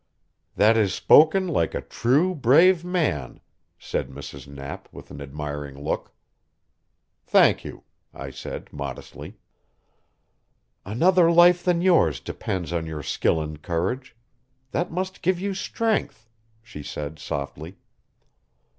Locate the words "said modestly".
8.31-9.37